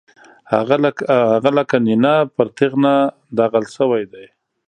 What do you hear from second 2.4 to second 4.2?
تېغنه داغل شوی